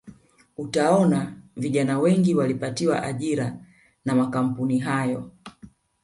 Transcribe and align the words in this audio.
Utaona 0.57 1.33
vijana 1.55 1.99
wengi 1.99 2.35
waliopatiwa 2.35 3.03
ajira 3.03 3.57
na 4.05 4.15
makampuni 4.15 4.79
hayo 4.79 5.31